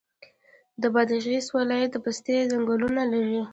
[0.93, 3.39] بادغیس ولې د پستې ځنګلونه لري؟